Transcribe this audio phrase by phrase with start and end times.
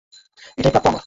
[0.57, 0.99] এটাই প্রাপ্য আমার।